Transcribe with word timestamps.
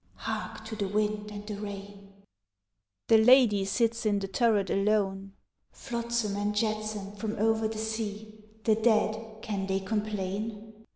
(Hark 0.15 0.65
to 0.65 0.75
the 0.75 0.87
wind 0.87 1.29
and 1.29 1.45
the 1.45 1.61
rain.) 1.61 2.11
The 3.07 3.19
ladye 3.19 3.65
sits 3.65 4.03
in 4.03 4.17
the 4.17 4.27
turret 4.27 4.71
alone, 4.71 5.33
(_Flotsam 5.71 6.35
and 6.41 6.55
jetsam 6.55 7.15
from 7.17 7.33
over 7.37 7.67
the 7.67 7.77
sea, 7.77 8.43
The 8.63 8.73
dead 8.73 9.41
can 9.43 9.67
they 9.67 9.79
complain? 9.79 10.85